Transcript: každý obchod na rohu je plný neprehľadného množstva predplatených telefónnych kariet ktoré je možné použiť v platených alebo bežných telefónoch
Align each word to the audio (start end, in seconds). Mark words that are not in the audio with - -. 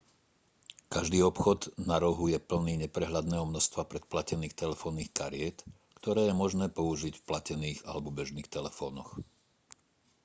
každý 0.95 1.19
obchod 1.31 1.59
na 1.89 1.95
rohu 2.05 2.25
je 2.33 2.39
plný 2.49 2.73
neprehľadného 2.89 3.45
množstva 3.51 3.81
predplatených 3.91 4.57
telefónnych 4.61 5.11
kariet 5.19 5.57
ktoré 6.01 6.21
je 6.33 6.33
možné 6.43 6.65
použiť 6.77 7.13
v 7.21 7.25
platených 7.29 7.79
alebo 7.89 8.09
bežných 8.19 8.49
telefónoch 8.55 9.09